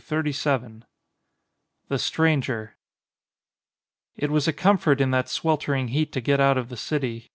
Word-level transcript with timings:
133 0.01 0.31
XXXV 0.33 0.81
THE 1.89 1.99
STRANGER 1.99 2.73
IT 4.17 4.31
was 4.31 4.47
a 4.47 4.51
comfort 4.53 4.99
in 4.99 5.11
that 5.11 5.29
sweltering 5.29 5.89
heat 5.89 6.11
to 6.13 6.21
get 6.21 6.39
out 6.39 6.57
of 6.57 6.69
the 6.69 6.75
city. 6.77 7.29